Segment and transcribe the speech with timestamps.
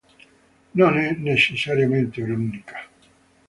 [0.73, 2.87] Non è necessariamente unica.